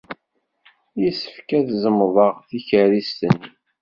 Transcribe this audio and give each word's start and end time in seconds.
Yessefk 1.01 1.49
ad 1.59 1.65
tzemḍed 1.69 2.37
tikerrist-nni. 2.49 3.47